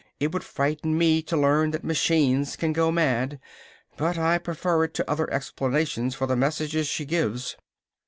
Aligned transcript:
It 0.19 0.31
would 0.31 0.43
frighten 0.43 0.97
me 0.97 1.21
to 1.21 1.37
learn 1.37 1.69
that 1.69 1.83
machines 1.83 2.55
can 2.55 2.73
go 2.73 2.91
mad, 2.91 3.39
but 3.97 4.17
I 4.17 4.33
would 4.33 4.43
prefer 4.43 4.83
it 4.85 4.95
to 4.95 5.07
other 5.07 5.31
explanations 5.31 6.15
for 6.15 6.25
the 6.25 6.35
messages 6.35 6.87
she 6.87 7.05
gives." 7.05 7.55